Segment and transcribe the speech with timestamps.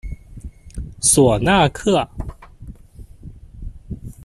[0.99, 2.09] 索纳克。